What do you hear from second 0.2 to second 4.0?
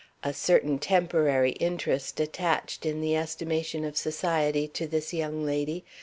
A certain temporary interest attached, in the estimation of